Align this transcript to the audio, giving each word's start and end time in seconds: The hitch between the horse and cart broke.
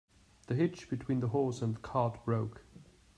The 0.47 0.55
hitch 0.55 0.89
between 0.89 1.19
the 1.19 1.27
horse 1.27 1.61
and 1.61 1.79
cart 1.79 2.25
broke. 2.25 2.63